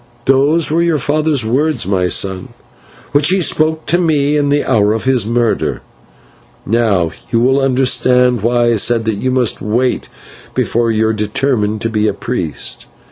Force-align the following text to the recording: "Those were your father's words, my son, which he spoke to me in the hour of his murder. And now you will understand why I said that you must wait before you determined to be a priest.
"Those 0.25 0.71
were 0.71 0.81
your 0.81 0.97
father's 0.97 1.45
words, 1.45 1.85
my 1.85 2.07
son, 2.07 2.55
which 3.11 3.29
he 3.29 3.39
spoke 3.39 3.85
to 3.85 3.99
me 4.01 4.35
in 4.35 4.49
the 4.49 4.65
hour 4.65 4.93
of 4.93 5.03
his 5.03 5.27
murder. 5.27 5.83
And 6.65 6.73
now 6.73 7.11
you 7.31 7.39
will 7.39 7.59
understand 7.61 8.41
why 8.41 8.71
I 8.71 8.77
said 8.77 9.05
that 9.05 9.17
you 9.19 9.29
must 9.29 9.61
wait 9.61 10.09
before 10.55 10.89
you 10.89 11.13
determined 11.13 11.81
to 11.81 11.89
be 11.91 12.07
a 12.07 12.13
priest. 12.15 12.87